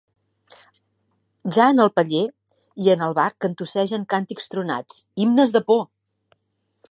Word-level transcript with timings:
Ja 1.57 1.67
en 1.73 1.83
el 1.85 1.91
paller 1.99 2.23
i 2.85 2.89
en 2.95 3.05
el 3.09 3.13
bar 3.21 3.29
cantussegen 3.45 4.09
càntics 4.15 4.53
tronats, 4.55 5.01
himnes 5.25 5.53
de 5.59 5.63
por! 5.69 5.85